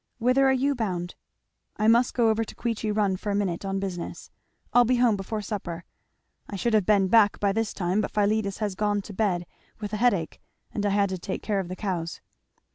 Whither 0.17 0.47
are 0.47 0.51
you 0.51 0.73
bound?" 0.73 1.13
"I 1.77 1.87
must 1.87 2.15
go 2.15 2.29
over 2.31 2.43
to 2.43 2.55
Queechy 2.55 2.91
Run 2.91 3.17
for 3.17 3.29
a 3.31 3.35
minute, 3.35 3.63
on 3.63 3.77
business 3.79 4.31
I'll 4.73 4.83
be 4.83 4.95
home 4.95 5.15
before 5.15 5.43
supper 5.43 5.83
I 6.49 6.55
should 6.55 6.73
have 6.73 6.87
been 6.87 7.07
back 7.07 7.39
by 7.39 7.51
this 7.51 7.71
time 7.71 8.01
but 8.01 8.09
Philetus 8.09 8.57
has 8.57 8.73
gone 8.73 9.03
to 9.03 9.13
bed 9.13 9.45
with 9.79 9.93
a 9.93 9.97
headache 9.97 10.41
and 10.71 10.83
I 10.87 10.89
had 10.89 11.09
to 11.09 11.19
take 11.19 11.43
care 11.43 11.59
of 11.59 11.67
the 11.67 11.75
cows." 11.75 12.19